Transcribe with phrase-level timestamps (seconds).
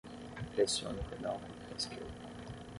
[0.55, 2.21] Pressione o pedal com o pé esquerdo.